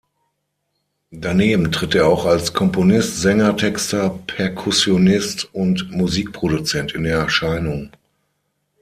Daneben 1.11 1.71
tritt 1.71 1.93
er 1.93 2.07
auch 2.07 2.25
als 2.25 2.53
Komponist, 2.55 3.17
Sänger, 3.21 3.55
Texter, 3.55 4.19
Perkussionist 4.25 5.53
und 5.53 5.91
Musikproduzent 5.91 6.93
in 6.95 7.05
Erscheinung. 7.05 7.91